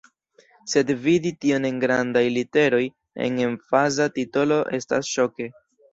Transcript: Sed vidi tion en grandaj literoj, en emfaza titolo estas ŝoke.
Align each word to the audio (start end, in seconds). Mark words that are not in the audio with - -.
Sed 0.71 0.93
vidi 1.01 1.31
tion 1.45 1.67
en 1.69 1.77
grandaj 1.83 2.23
literoj, 2.37 2.81
en 3.27 3.37
emfaza 3.49 4.09
titolo 4.19 4.59
estas 4.79 5.13
ŝoke. 5.19 5.53